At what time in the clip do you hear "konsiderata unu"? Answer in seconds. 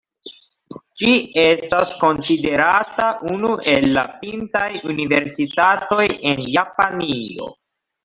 2.05-3.53